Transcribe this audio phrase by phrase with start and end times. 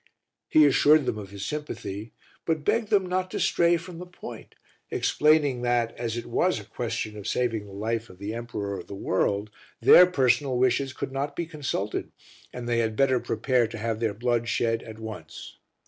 [0.49, 2.11] He assured them of his sympathy,
[2.43, 4.55] but begged them not to stray from the point,
[4.89, 8.87] explaining that, as it was a question of saving the life of the Emperor of
[8.87, 12.11] the World, their personal wishes could not be consulted
[12.51, 15.57] and they had better prepare to have their blood shed at once.